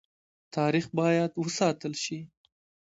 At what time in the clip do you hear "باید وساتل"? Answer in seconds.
0.99-1.93